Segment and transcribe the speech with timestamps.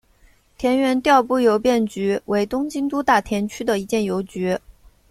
[0.57, 4.57] 田园调布邮便局为东京都大田区的一间邮局。